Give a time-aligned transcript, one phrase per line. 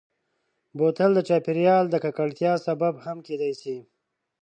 [0.77, 3.77] بوتل د چاپېریال د ککړتیا سبب هم کېدای شي.